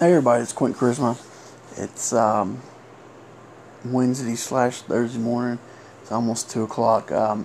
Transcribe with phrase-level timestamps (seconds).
[0.00, 1.20] Hey everybody, it's Quint Charisma.
[1.76, 2.62] It's um,
[3.84, 5.58] Wednesday slash Thursday morning.
[6.00, 7.12] It's almost two o'clock.
[7.12, 7.44] Um,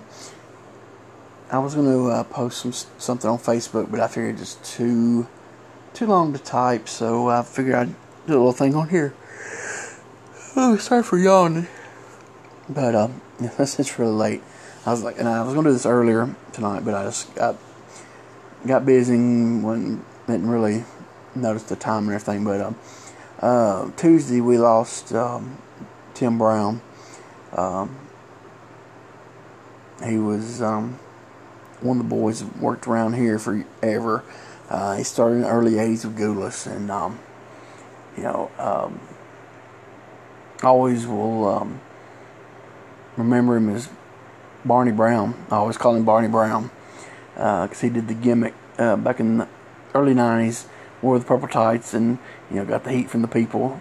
[1.52, 5.26] I was going to uh, post some something on Facebook, but I figured it's too
[5.92, 7.94] too long to type, so I figured I'd
[8.26, 9.12] do a little thing on here.
[10.56, 11.66] Oh, sorry for yawning,
[12.70, 14.42] but um, yeah, it's really late.
[14.86, 17.34] I was like, and I was going to do this earlier tonight, but I just
[17.34, 17.56] got
[18.66, 20.84] got busy and didn't really
[21.36, 22.44] notice the time and everything.
[22.44, 22.76] But um,
[23.40, 25.58] uh, Tuesday we lost um,
[26.14, 26.80] Tim Brown.
[27.52, 27.96] Um,
[30.04, 30.98] he was um,
[31.80, 34.24] one of the boys that worked around here forever.
[34.68, 37.18] Uh, he started in the early '80s with Gulas, and um,
[38.16, 39.00] you know, um,
[40.62, 41.78] always will
[43.16, 43.88] remember him as
[44.64, 45.34] Barney Brown.
[45.50, 46.70] I always call him Barney Brown
[47.34, 49.48] because uh, he did the gimmick uh, back in the
[49.94, 50.66] early '90s
[51.02, 52.18] wore the purple tights and
[52.50, 53.80] you know got the heat from the people.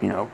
[0.00, 0.30] You know,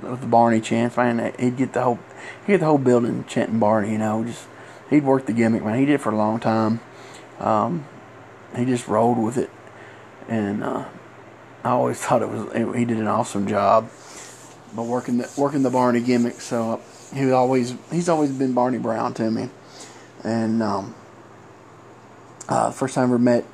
[0.00, 1.98] with the Barney chant, man, he'd get the whole
[2.46, 3.92] he'd get the whole building chanting Barney.
[3.92, 4.46] You know, just
[4.90, 5.78] he'd work the gimmick, man.
[5.78, 6.80] He did it for a long time.
[7.38, 7.86] Um,
[8.56, 9.50] he just rolled with it,
[10.28, 10.84] and uh,
[11.64, 13.90] I always thought it was he did an awesome job.
[14.74, 16.80] But working the working the Barney gimmick, so
[17.14, 19.50] he was always he's always been Barney Brown to me,
[20.24, 20.94] and um,
[22.48, 23.44] uh, first time I ever met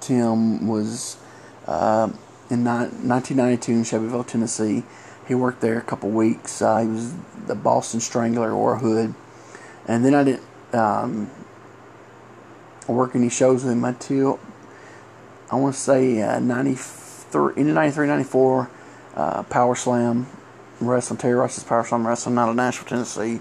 [0.00, 1.16] Tim was
[1.66, 2.10] uh,
[2.50, 4.84] in 1992 in Shelbyville, Tennessee.
[5.26, 6.60] He worked there a couple weeks.
[6.60, 7.14] Uh, he was
[7.46, 9.14] the Boston Strangler or Hood.
[9.86, 11.30] And then I didn't um,
[12.86, 14.38] work any shows with him until
[15.50, 18.70] I want to say uh, 93, in 93, 94,
[19.14, 20.26] uh, Power Slam
[20.80, 23.40] Wrestling, Terry Ross's Power Slam Wrestling out of Nashville, Tennessee.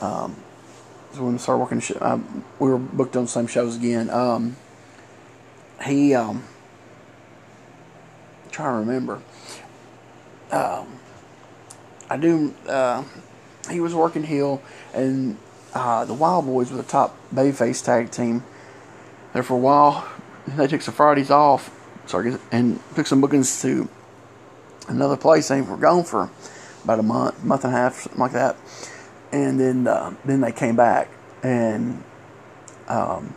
[0.00, 0.36] Um,
[1.12, 2.18] so when we started working, uh,
[2.58, 4.10] we were booked on the same shows again.
[4.10, 4.56] Um,
[5.84, 6.44] he um,
[8.54, 9.20] trying to remember.
[10.50, 10.86] Um,
[12.08, 12.54] I do.
[12.66, 13.04] Uh,
[13.70, 14.62] he was working heel,
[14.94, 15.36] and
[15.74, 18.44] uh, the Wild Boys were the top babyface tag team
[19.32, 20.08] there for a while.
[20.46, 21.70] They took some Fridays off,
[22.04, 23.88] sorry, and took some bookings to
[24.88, 25.48] another place.
[25.48, 26.28] They were gone for
[26.84, 28.54] about a month, month and a half, something like that.
[29.32, 31.08] And then uh, then they came back,
[31.42, 32.04] and
[32.88, 33.34] um,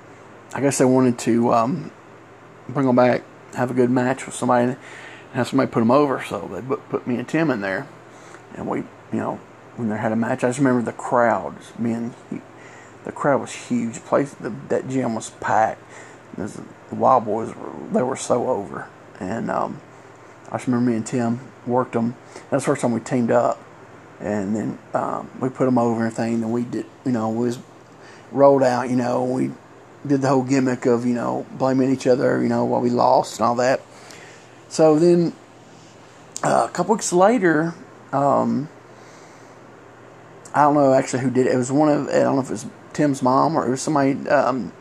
[0.54, 1.92] I guess they wanted to um,
[2.68, 3.24] bring them back,
[3.56, 4.76] have a good match with somebody
[5.38, 6.24] have somebody put them over.
[6.24, 7.88] So they put me and Tim in there,
[8.56, 9.40] and we, you know,
[9.76, 12.14] when they had a match, I just remember the crowd being,
[13.06, 13.96] the crowd was huge.
[13.96, 15.82] The place, the, that gym was packed.
[16.38, 16.60] Was,
[16.90, 18.90] the Wild Boys were, they were so over,
[19.20, 19.80] and um,
[20.50, 22.16] I just remember me and Tim worked them.
[22.50, 23.64] That's the first time we teamed up,
[24.20, 26.44] and then um, we put them over and everything.
[26.44, 27.60] And we did, you know, we was
[28.32, 28.90] rolled out.
[28.90, 29.52] You know, we
[30.06, 32.42] did the whole gimmick of you know blaming each other.
[32.42, 33.82] You know, while we lost and all that.
[34.70, 35.34] So then
[36.44, 37.74] uh, a couple weeks later,
[38.12, 38.70] um,
[40.54, 41.54] I don't know actually who did it.
[41.54, 43.82] It was one of I don't know if it was Tim's mom or it was
[43.82, 44.28] somebody.
[44.30, 44.72] Um,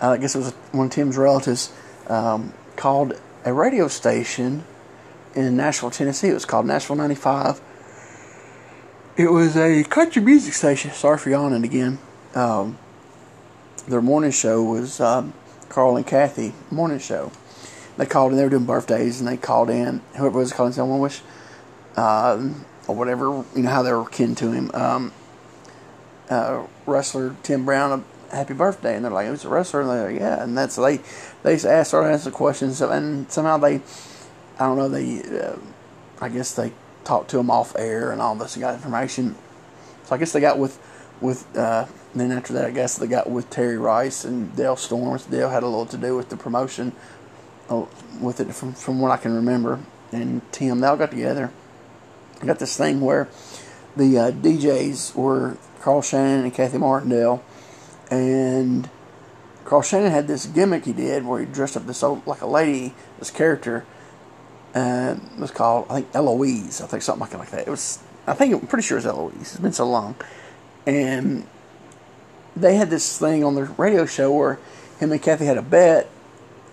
[0.00, 1.72] I guess it was one of Tim's relatives
[2.06, 4.64] um, called a radio station
[5.34, 6.28] in Nashville, Tennessee.
[6.28, 7.60] It was called Nashville 95.
[9.16, 10.92] It was a country music station.
[10.92, 11.98] Sorry for yawning again.
[12.34, 12.78] Um,
[13.88, 15.32] their morning show was um,
[15.68, 17.32] Carl and Kathy morning show
[17.98, 18.38] they called in.
[18.38, 20.00] They were doing birthdays, and they called in.
[20.16, 21.20] Whoever was calling, someone wish,
[21.96, 23.44] um, or whatever.
[23.54, 24.70] You know how they were kin to him.
[24.72, 25.12] Um,
[26.30, 30.12] uh, wrestler Tim Brown a happy birthday, and they're like, "Who's a wrestler?" And they're
[30.12, 31.00] like, "Yeah." And that's they
[31.42, 33.82] they asked, started asking questions, and somehow they,
[34.58, 35.56] I don't know, they, uh,
[36.20, 36.72] I guess they
[37.04, 39.34] talked to him off air and all this and got information.
[40.04, 40.78] So I guess they got with
[41.20, 41.56] with.
[41.56, 45.26] Uh, then after that, I guess they got with Terry Rice and Dale Storms.
[45.26, 46.92] Dale had a little to do with the promotion
[47.68, 49.80] with it from, from what I can remember.
[50.12, 51.52] And Tim, they all got together.
[52.44, 53.28] Got this thing where
[53.96, 57.42] the uh, DJs were Carl Shannon and Kathy Martindale,
[58.10, 58.88] and
[59.64, 62.46] Carl Shannon had this gimmick he did where he dressed up this old like a
[62.46, 63.84] lady, this character.
[64.74, 67.66] Uh, it was called I think Eloise, I think something like that.
[67.66, 69.34] It was I think I'm pretty sure it's Eloise.
[69.40, 70.14] It's been so long,
[70.86, 71.46] and
[72.54, 74.60] they had this thing on their radio show where
[75.00, 76.08] him and Kathy had a bet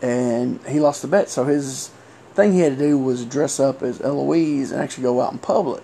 [0.06, 1.30] and he lost the bet.
[1.30, 1.90] So his
[2.36, 5.40] thing he had to do was dress up as Eloise and actually go out in
[5.40, 5.84] public.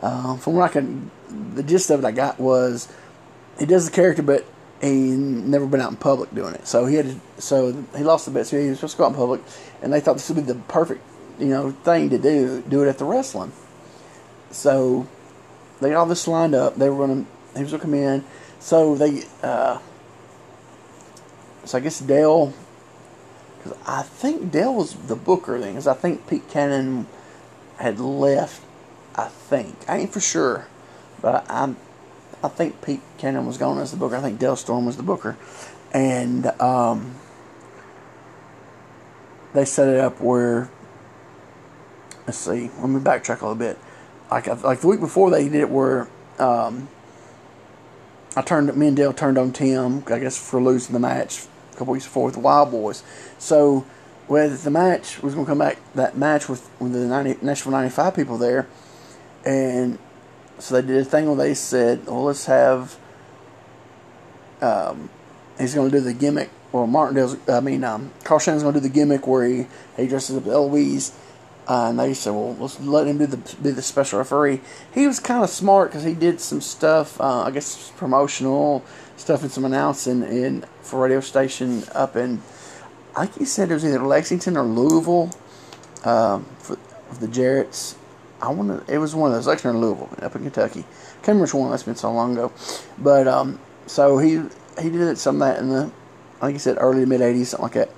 [0.00, 1.10] Uh, from what I can,
[1.54, 2.90] the gist of it I got was
[3.58, 4.46] he does the character, but
[4.80, 6.66] he never been out in public doing it.
[6.68, 8.46] So he had to, so he lost the bet.
[8.46, 9.40] So he was supposed to go out in public,
[9.82, 11.02] and they thought this would be the perfect
[11.40, 12.62] you know thing to do.
[12.68, 13.52] Do it at the wrestling.
[14.52, 15.08] So
[15.80, 16.76] they got all this lined up.
[16.76, 18.24] They were going to he was going to come in.
[18.60, 19.80] So they uh,
[21.64, 22.54] so I guess Dale
[23.62, 27.06] because I think Dale was the booker then, because I think Pete Cannon
[27.76, 28.62] had left.
[29.14, 30.68] I think I ain't for sure,
[31.20, 31.74] but I,
[32.42, 34.16] I think Pete Cannon was gone as the booker.
[34.16, 35.36] I think Dale Storm was the booker,
[35.92, 37.16] and um,
[39.52, 40.70] they set it up where.
[42.26, 42.70] Let's see.
[42.78, 43.78] Let me backtrack a little bit.
[44.30, 46.08] Like like the week before, they did it where.
[46.38, 46.88] Um,
[48.36, 51.48] I turned me and Dale turned on Tim, I guess, for losing the match
[51.80, 53.02] couple weeks before with the Wild Boys.
[53.38, 53.84] So,
[54.28, 57.72] with the match was going to come back, that match with, with the 90, Nashville
[57.72, 58.68] 95 people there,
[59.44, 59.98] and
[60.58, 62.96] so they did a thing where they said, well, let's have,
[64.60, 65.10] um,
[65.58, 68.80] he's going to do the gimmick, well, Martindale's, I mean, um, Carl Shannon's going to
[68.80, 69.66] do the gimmick where he,
[69.96, 71.12] he dresses up Eloise
[71.70, 74.60] uh, and they said, "Well, let's let him do the be the special referee."
[74.92, 78.84] He was kind of smart because he did some stuff, uh, I guess, promotional
[79.20, 82.40] stuff and some announcing in for radio station up in,
[83.16, 85.30] like you said it was either Lexington or Louisville,
[86.04, 87.96] um, for, for the Jarretts.
[88.40, 88.92] I want to.
[88.92, 90.82] It was one of those Lexington or Louisville up in Kentucky.
[90.82, 91.70] Can't remember which one.
[91.70, 92.52] That's been so long ago,
[92.98, 94.42] but um, so he
[94.80, 95.92] he did some of that in the,
[96.40, 97.90] think he said early to mid '80s, something like that.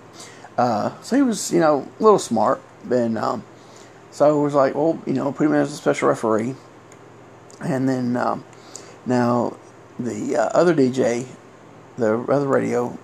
[0.58, 2.60] Uh, so he was, you know, a little smart,
[2.90, 3.44] and um,
[4.10, 6.56] so it was like, well, you know, put him as a special referee.
[7.60, 8.44] And then um,
[9.06, 9.56] now
[10.04, 11.26] the uh, other DJ,
[11.96, 12.98] the other radio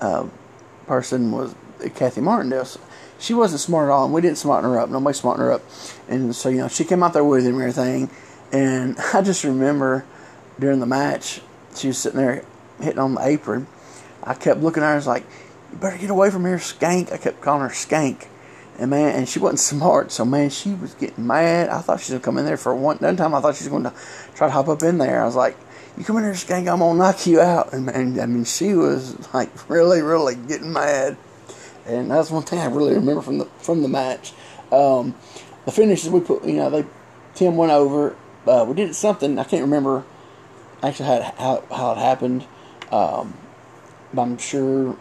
[0.00, 0.26] uh,
[0.86, 1.54] person was
[1.94, 2.66] Kathy Martindale.
[3.18, 4.88] She wasn't smart at all, and we didn't smarten her up.
[4.88, 5.62] Nobody smartened her up.
[6.08, 8.10] And so, you know, she came out there with him and everything.
[8.52, 10.04] And I just remember
[10.58, 11.40] during the match,
[11.76, 12.44] she was sitting there
[12.80, 13.66] hitting on the apron.
[14.22, 15.24] I kept looking at her, I was like,
[15.70, 17.12] you better get away from here, skank.
[17.12, 18.26] I kept calling her skank.
[18.80, 21.68] And man, and she wasn't smart, so man, she was getting mad.
[21.68, 22.96] I thought she was gonna come in there for one.
[22.96, 23.92] One time, I thought she was going to
[24.34, 25.20] try to hop up in there.
[25.22, 25.54] I was like,
[25.98, 28.72] "You come in here, skank, I'm gonna knock you out." And man, I mean, she
[28.72, 31.18] was like really, really getting mad.
[31.84, 34.32] And that's one thing I really remember from the from the match.
[34.72, 35.14] Um,
[35.66, 36.86] the finishes we put, you know, they
[37.34, 38.16] Tim went over.
[38.46, 40.04] Uh, we did something I can't remember
[40.82, 42.46] actually how it, how, how it happened,
[42.90, 43.34] um,
[44.14, 44.96] but I'm sure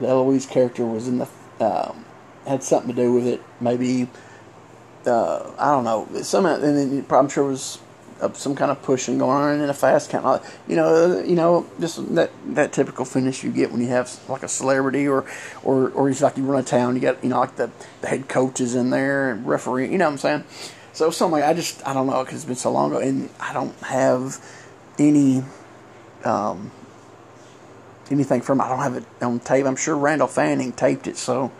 [0.00, 1.28] the Eloise character was in the.
[1.60, 2.01] Um,
[2.46, 3.42] had something to do with it.
[3.60, 4.08] Maybe
[5.06, 6.22] uh, I don't know.
[6.22, 7.78] Some and then I'm sure was
[8.20, 10.42] uh, some kind of pushing going on in a fast count.
[10.68, 14.18] You know, uh, you know, just that that typical finish you get when you have
[14.28, 15.26] like a celebrity or
[15.64, 16.94] or or it's like you run a town.
[16.94, 19.90] You got you know like the, the head coaches in there and referee.
[19.90, 20.44] You know what I'm saying?
[20.92, 23.52] So something I just I don't know because it's been so long ago and I
[23.52, 24.38] don't have
[24.98, 25.42] any.
[26.24, 26.70] Um,
[28.10, 29.64] anything from I don't have it on tape.
[29.64, 31.50] I'm sure Randall Fanning taped it, so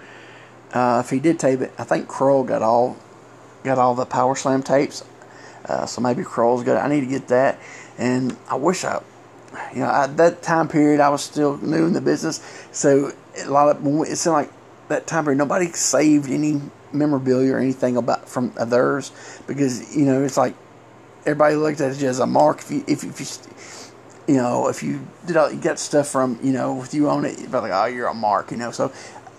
[0.73, 2.97] uh, if he did tape it, I think Kroll got all
[3.65, 5.05] got all the Power Slam tapes.
[5.65, 6.77] Uh, so maybe Kroll's got.
[6.77, 6.85] It.
[6.85, 7.59] I need to get that,
[7.99, 9.03] and I wish I,
[9.73, 12.41] you know, at that time period I was still new in the business,
[12.73, 14.51] so a lot of it seemed like
[14.89, 16.61] that time period nobody saved any
[16.93, 19.13] memorabilia or anything about from theirs
[19.47, 20.55] because you know it's like
[21.25, 24.83] everybody looked at it as a mark if you if, if you you know if
[24.83, 27.73] you did all you got stuff from you know with you on it but like
[27.73, 28.93] oh you're a mark you know so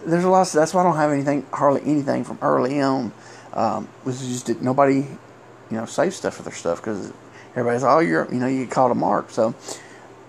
[0.05, 0.47] there's a lot.
[0.47, 3.11] Of, that's why I don't have anything, hardly anything from early on.
[3.53, 7.13] Um, was just nobody, you know, save stuff for their stuff because
[7.51, 9.29] everybody's oh you're you know you get called a mark.
[9.29, 9.55] So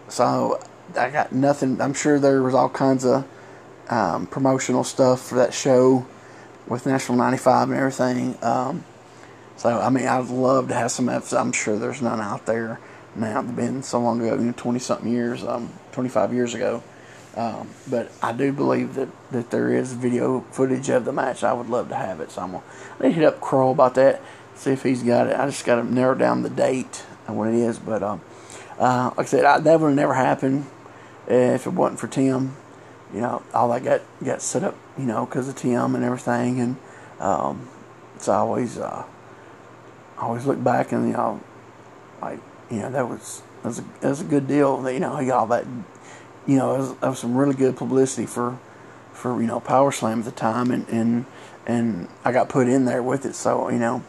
[0.09, 0.61] so
[0.97, 1.81] I got nothing.
[1.81, 3.27] I'm sure there was all kinds of
[3.89, 6.07] um, promotional stuff for that show
[6.67, 8.39] with Nashville '95 and everything.
[8.43, 8.85] Um,
[9.57, 11.09] so I mean, I'd love to have some.
[11.09, 12.81] Of I'm sure there's none out there
[13.15, 13.41] now.
[13.41, 16.83] It's been so long ago, you know, 20 something years, um, 25 years ago.
[17.37, 21.43] Um, but I do believe that, that there is video footage of the match.
[21.43, 22.31] I would love to have it.
[22.31, 22.63] So I'm
[23.01, 24.23] to hit up Kroll about that,
[24.55, 25.39] see if he's got it.
[25.39, 27.79] I just got to narrow down the date and what it is.
[27.79, 28.21] But um,
[28.79, 30.67] uh, like I said, I, that would have never happened
[31.27, 32.57] if it wasn't for Tim.
[33.13, 36.61] You know, all that got, got set up, you know, because of Tim and everything.
[36.61, 36.77] And
[37.19, 37.69] um,
[38.15, 39.05] it's always, uh,
[40.19, 41.41] I always look back and, you know,
[42.23, 44.89] like, you know, that was, that was, a, that was a good deal.
[44.91, 45.67] You know, he got all that
[46.47, 48.59] you know, it was, some really good publicity for,
[49.13, 51.27] for you know, Power Slam at the time, and and
[51.67, 54.03] and I got put in there with it, so you know,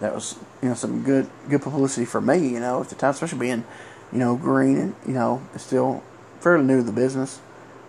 [0.00, 3.10] that was you know some good good publicity for me, you know, at the time,
[3.10, 3.64] especially being,
[4.12, 6.02] you know, green and you know, still
[6.40, 7.40] fairly new to the business,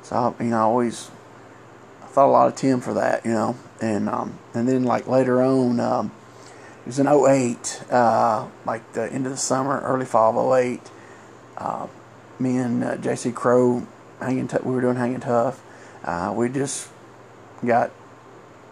[0.01, 1.09] so you know, I always
[2.01, 5.07] I thought a lot of Tim for that, you know, and um, and then like
[5.07, 5.79] later on.
[5.79, 6.11] Um,
[6.83, 10.81] it was in 08, uh, like the end of the summer, early fall of 08.
[11.55, 11.87] Uh,
[12.39, 13.31] me and uh, J.C.
[13.31, 13.87] Crow
[14.23, 14.47] hanging.
[14.47, 15.63] T- we were doing hanging tough.
[16.03, 16.89] Uh, we just
[17.65, 17.91] got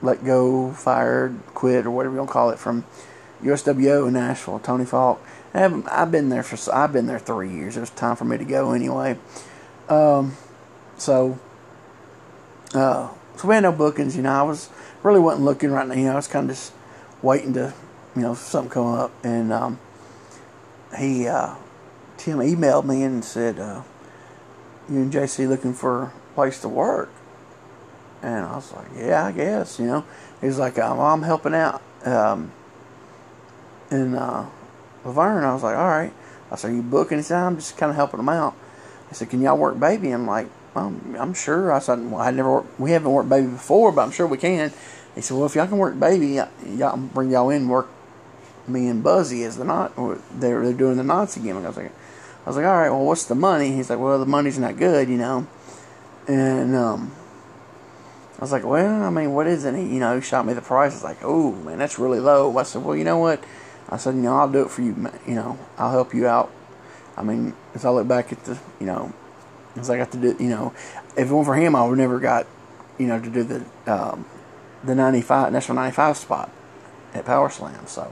[0.01, 2.85] let go, fired, quit, or whatever you want to call it from
[3.43, 4.59] USWO in Nashville.
[4.59, 5.21] Tony Falk.
[5.53, 7.75] I've, been there for I've been there three years.
[7.75, 9.17] It was time for me to go anyway.
[9.89, 10.37] Um,
[10.97, 11.37] so,
[12.73, 14.15] uh, so we had no bookings.
[14.15, 14.69] You know, I was
[15.03, 15.93] really wasn't looking right now.
[15.93, 16.71] You know, I was kind of just
[17.21, 17.73] waiting to,
[18.15, 19.79] you know, something come up, and um,
[20.97, 21.55] he uh,
[22.17, 23.81] Tim emailed me and said, uh,
[24.91, 27.09] "You and JC looking for a place to work?"
[28.21, 30.05] And I was like, "Yeah, I guess." You know,
[30.41, 32.51] he's like, "I'm, I'm helping out um,
[33.89, 34.49] in uh,
[35.05, 36.13] La Vergne." I was like, "All right."
[36.51, 38.53] I said, "You book anytime?" Just kind of helping them out.
[39.09, 42.51] He said, "Can y'all work baby?" I'm like, "I'm sure." I said, "Well, I never,
[42.51, 44.71] worked, we haven't worked baby before, but I'm sure we can."
[45.15, 47.87] He said, "Well, if y'all can work baby, y'all bring y'all in work
[48.67, 49.93] me and Buzzy as the knot.
[50.39, 51.91] They're they're doing the knots again." I was like,
[52.45, 52.89] "I was like, all right.
[52.89, 55.47] Well, what's the money?" He's like, "Well, the money's not good, you know."
[56.27, 57.11] And um,
[58.37, 60.61] I was like, "Well, I mean, what is it?" He, you know, shot me the
[60.61, 60.93] price.
[60.93, 63.43] I was like, "Oh man, that's really low." I said, "Well, you know what?"
[63.89, 65.11] I said, "You know, I'll do it for you.
[65.27, 66.51] You know, I'll help you out."
[67.17, 69.13] I mean, as I look back at the, you know,
[69.75, 70.73] as I got to do, you know,
[71.15, 72.47] if it weren't for him, I would never got,
[72.97, 74.25] you know, to do the um,
[74.83, 76.51] the 95 Nashville 95 spot
[77.13, 77.85] at Power Slam.
[77.87, 78.11] So,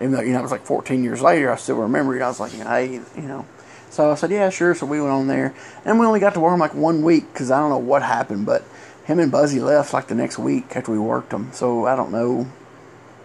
[0.00, 2.22] even though you know it was like 14 years later, I still remember it.
[2.22, 3.46] I was like, hey, you know.
[3.90, 4.74] So I said, yeah, sure.
[4.74, 5.54] So we went on there,
[5.84, 8.02] and we only got to work him like one week because I don't know what
[8.02, 8.64] happened, but
[9.04, 11.50] him and Buzzy left like the next week after we worked them.
[11.52, 12.46] So I don't know,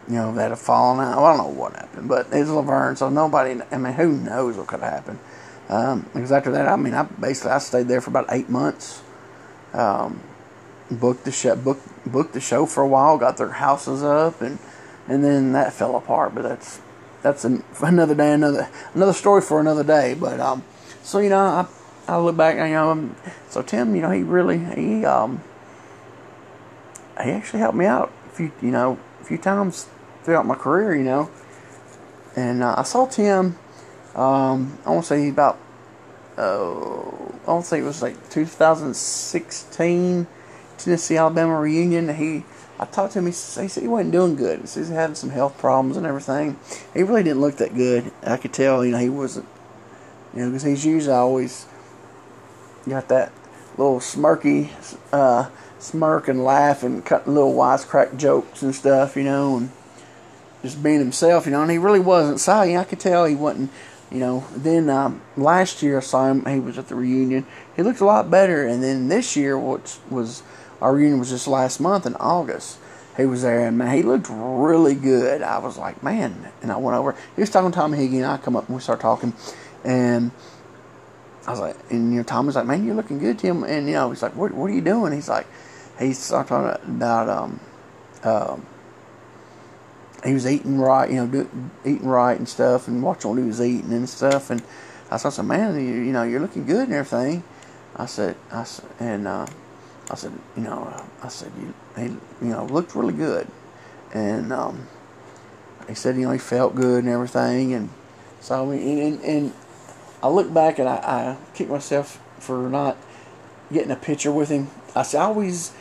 [0.07, 1.17] you know, that had fallen out.
[1.17, 3.61] Well, I don't know what happened, but it's La Vergne, so nobody.
[3.71, 5.19] I mean, who knows what could have happened?
[5.69, 9.01] Um, because after that, I mean, I basically I stayed there for about eight months.
[9.73, 10.21] Um,
[10.89, 14.59] booked the show, booked booked the show for a while, got their houses up, and
[15.07, 16.35] and then that fell apart.
[16.35, 16.81] But that's
[17.21, 20.13] that's an, another day, another another story for another day.
[20.13, 20.63] But um,
[21.03, 21.67] so you know, I
[22.07, 23.15] I look back, you know, um,
[23.49, 25.41] so Tim, you know, he really he um
[27.23, 29.87] he actually helped me out a few, you know, a few times
[30.23, 31.29] throughout my career, you know,
[32.35, 33.57] and uh, I saw Tim.
[34.15, 35.59] Um, I want to say about
[36.37, 36.69] uh,
[37.47, 40.27] I want to say it was like 2016
[40.77, 42.13] Tennessee Alabama reunion.
[42.15, 42.43] He,
[42.77, 43.25] I talked to him.
[43.25, 44.61] He, he said he wasn't doing good.
[44.61, 46.59] He says he had some health problems and everything.
[46.93, 48.11] He really didn't look that good.
[48.23, 48.85] I could tell.
[48.85, 49.47] You know, he wasn't.
[50.33, 51.65] You know, because he's usually always
[52.87, 53.31] got that
[53.77, 54.69] little smirky
[55.13, 59.15] uh, smirk and laugh and cutting little wisecrack jokes and stuff.
[59.15, 59.71] You know, and
[60.61, 61.45] just being himself.
[61.45, 62.41] You know, and he really wasn't.
[62.41, 63.71] So I could tell he wasn't.
[64.11, 66.45] You know, then um, last year I saw him.
[66.45, 67.45] He was at the reunion.
[67.75, 70.43] He looked a lot better, and then this year, which was
[70.81, 72.79] our reunion was just last month in August.
[73.17, 75.41] He was there, and man, he looked really good.
[75.41, 77.15] I was like, man, and I went over.
[77.35, 79.33] He was talking to Tommy Higgy, and I come up and we start talking,
[79.85, 80.31] and
[81.47, 83.63] I was like, and you know, Tom was like, man, you're looking good, Tim.
[83.63, 85.13] And you know, he's like, what, what are you doing?
[85.13, 85.47] He's like,
[85.99, 87.59] he started talking about um,
[88.23, 88.65] um,
[90.25, 91.49] he was eating right, you know, do,
[91.85, 94.49] eating right and stuff, and watching what he was eating and stuff.
[94.49, 94.61] And
[95.11, 97.43] I said, man, you, you know, you're looking good and everything.
[97.95, 99.45] I said, I said, and uh,
[100.09, 102.03] I said, you know, I said, you, he,
[102.45, 103.47] you know, looked really good,
[104.13, 104.87] and um,
[105.87, 107.89] he said, you know, he felt good and everything, and
[108.39, 109.53] so I mean, and, and
[110.21, 112.97] I look back and I, I kick myself for not
[113.71, 114.69] getting a picture with him.
[114.95, 115.73] I I always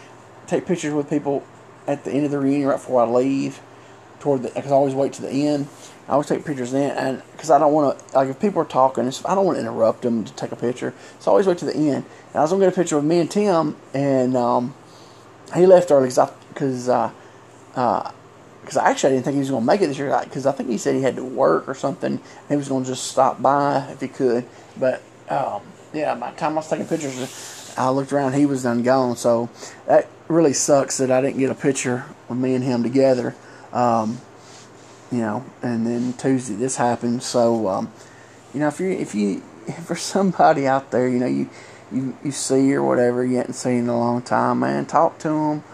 [0.46, 1.44] take pictures with people
[1.86, 3.60] at the end of the reunion right before I leave,
[4.24, 5.68] toward the because I always wait to the end.
[6.08, 8.66] I always take pictures then, and because I don't want to, like, if people are
[8.66, 10.92] talking, I don't want to interrupt them to take a picture.
[11.18, 12.04] So I always wait to the end.
[12.32, 14.74] And I was gonna get a picture of me and Tim, and um,
[15.54, 17.10] he left early because because uh,
[17.76, 18.10] uh,
[18.64, 20.52] cause I actually I didn't think he was gonna make it this year because I
[20.52, 22.18] think he said he had to work or something.
[22.48, 24.46] he was gonna just stop by if he could.
[24.78, 25.62] But um,
[25.92, 29.16] yeah, by the time I was taking pictures, I looked around, he was done gone.
[29.16, 29.50] So
[29.86, 33.34] that really sucks that I didn't get a picture with me and him together.
[33.74, 34.20] Um,
[35.12, 37.22] you know, and then Tuesday this happened.
[37.22, 37.92] So, um,
[38.54, 39.40] you know, if you if you
[39.84, 41.50] for somebody out there, you know, you
[41.92, 45.28] you you see or whatever you hadn't seen in a long time, man, talk to
[45.28, 45.64] them,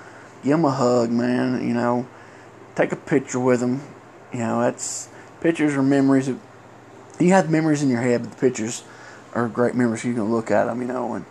[0.42, 1.66] give them a hug, man.
[1.66, 2.09] You know,
[2.75, 3.83] take a picture with them.
[4.33, 5.09] You know, that's
[5.40, 6.28] pictures are memories.
[6.28, 6.40] Of,
[7.19, 8.83] you have memories in your head, but the pictures
[9.35, 10.04] are great memories.
[10.04, 11.25] You can look at them, you know, and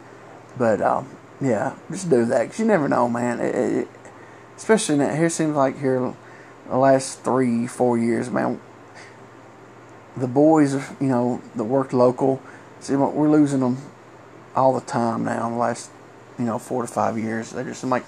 [0.58, 1.10] but um,
[1.42, 3.40] yeah, just do that because you never know, man.
[3.40, 3.88] It, it,
[4.58, 6.14] especially now, here seems like here
[6.70, 8.62] the last three, four years, man,
[10.16, 12.42] the boys, you know, that worked local,
[12.80, 13.78] see, we're losing them
[14.56, 15.90] all the time now in the last,
[16.38, 17.52] you know, four to five years.
[17.52, 18.06] They're just like,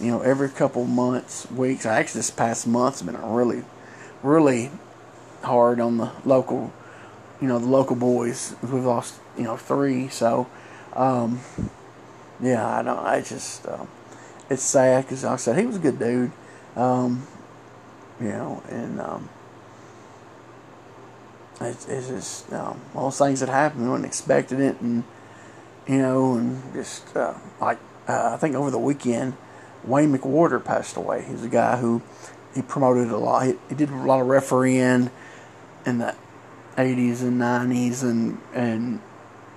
[0.00, 1.86] you know, every couple months, weeks.
[1.86, 3.62] Actually, this past month's been really,
[4.22, 4.70] really
[5.42, 6.72] hard on the local,
[7.40, 8.56] you know, the local boys.
[8.62, 10.08] We've lost, you know, three.
[10.08, 10.48] So,
[10.94, 11.40] um,
[12.40, 12.98] yeah, I don't.
[12.98, 13.88] I just, um,
[14.48, 16.32] it's sad because like I said he was a good dude.
[16.76, 17.26] Um,
[18.20, 19.28] you know, and um,
[21.60, 23.84] it's, it's just um, all things that happened.
[23.84, 25.04] We wasn't expecting it, and
[25.86, 29.36] you know, and just uh, like uh, I think over the weekend,
[29.84, 31.24] Wayne McWhorter passed away.
[31.28, 32.02] He's a guy who
[32.54, 33.46] he promoted a lot.
[33.46, 35.10] He, he, did a lot of refereeing
[35.86, 36.14] in the
[36.76, 39.00] 80s and 90s and and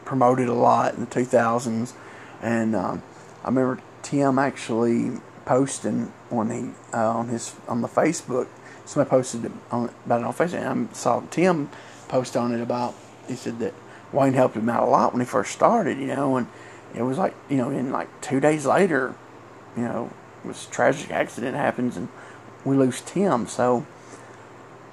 [0.05, 1.93] promoted a lot in the 2000s.
[2.41, 3.03] And um,
[3.43, 8.47] I remember Tim actually posting when he uh, on his on the Facebook.
[8.85, 10.61] Somebody posted on, about it on Facebook.
[10.61, 11.69] And I saw Tim
[12.07, 12.95] post on it about.
[13.27, 13.73] He said that
[14.11, 16.47] Wayne helped him out a lot when he first started, you know, and
[16.93, 19.15] it was like you know, in like two days later,
[19.75, 20.11] you know,
[20.45, 22.09] this tragic accident happens and
[22.65, 23.47] we lose Tim.
[23.47, 23.85] So,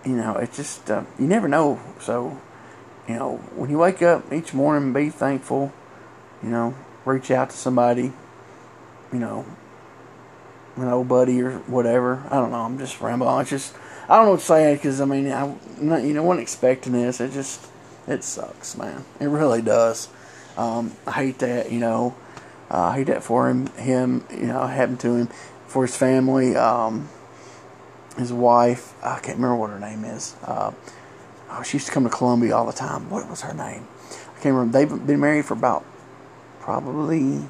[0.05, 1.81] you know, it's just uh, you never know.
[2.01, 2.41] So,
[3.09, 5.73] you know, when you wake up each morning, be thankful.
[6.43, 8.13] You know, reach out to somebody.
[9.13, 9.45] You know,
[10.77, 12.23] an old buddy or whatever.
[12.31, 12.61] I don't know.
[12.61, 13.41] I'm just rambling.
[13.41, 13.75] It's just
[14.09, 16.93] I don't know what to say because I mean I not, you know wasn't expecting
[16.93, 17.21] this.
[17.21, 17.67] It just
[18.07, 19.05] it sucks, man.
[19.21, 20.09] It really does.
[20.57, 21.71] Um, I hate that.
[21.71, 22.15] You know,
[22.71, 23.67] uh, I hate that for him.
[23.77, 25.29] Him, you know, happened to him,
[25.67, 26.57] for his family.
[26.57, 27.09] Um,
[28.17, 28.95] his wife.
[29.03, 30.37] I can't remember what her name is.
[30.45, 30.73] Uh,
[31.51, 33.11] oh, she used to come to Columbia all the time.
[33.11, 33.87] What was her name?
[34.11, 34.79] I can't remember.
[34.79, 35.85] They've been married for about
[36.61, 37.45] probably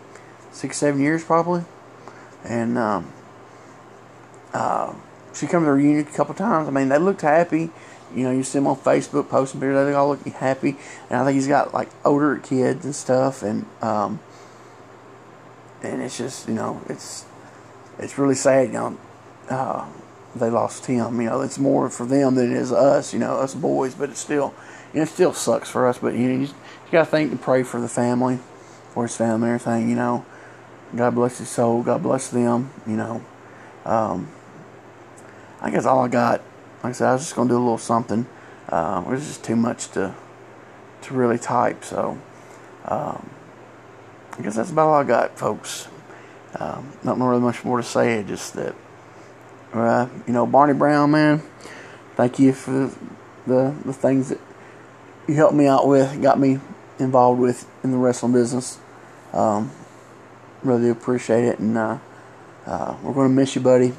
[0.53, 1.65] six, seven years, probably.
[2.44, 3.12] And um,
[4.52, 4.94] uh,
[5.35, 6.68] she come to the reunion a couple times.
[6.68, 7.70] I mean, they looked happy.
[8.14, 9.87] You know, you see them on Facebook posting pictures.
[9.87, 10.76] They all look happy.
[11.09, 13.42] And I think he's got like older kids and stuff.
[13.42, 14.18] And um,
[15.82, 17.25] and it's just you know it's
[17.99, 18.68] it's really sad.
[18.68, 18.99] You know,
[19.49, 19.88] uh,
[20.35, 21.20] they lost him.
[21.20, 23.12] You know, it's more for them than it is us.
[23.12, 23.94] You know, us boys.
[23.94, 24.54] But it still,
[24.92, 25.99] it still sucks for us.
[25.99, 28.38] But you know, you, you got to think and pray for the family,
[28.92, 29.88] for his family, and everything.
[29.88, 30.25] You know,
[30.94, 31.82] God bless his soul.
[31.82, 32.70] God bless them.
[32.87, 33.25] You know,
[33.85, 34.28] um,
[35.61, 36.42] I guess all I got.
[36.82, 38.26] Like I said, I was just gonna do a little something.
[38.68, 40.14] Uh, it was just too much to
[41.02, 41.85] to really type.
[41.85, 42.18] So,
[42.85, 43.30] um,
[44.38, 45.88] I guess that's about all I got, folks.
[46.59, 48.23] Um, not really much more to say.
[48.23, 48.75] Just that
[49.73, 51.42] uh, you know, Barney Brown, man,
[52.16, 52.90] thank you for
[53.47, 54.41] the the things that
[55.28, 56.58] you helped me out with, got me
[56.99, 58.78] involved with in the wrestling business.
[59.32, 59.71] Um,
[60.62, 61.99] really appreciate it, and uh,
[62.66, 63.92] uh, we're going to miss you, buddy.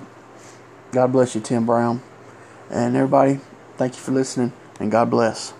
[0.92, 2.02] God bless you, Tim Brown,
[2.70, 3.40] and everybody.
[3.78, 5.54] Thank you for listening, and God bless.